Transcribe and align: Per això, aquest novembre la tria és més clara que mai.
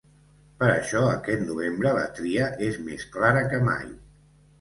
Per 0.61 0.67
això, 0.75 1.01
aquest 1.09 1.43
novembre 1.49 1.91
la 1.97 2.05
tria 2.21 2.47
és 2.69 2.79
més 2.87 3.05
clara 3.17 3.45
que 3.53 3.61
mai. 3.69 3.85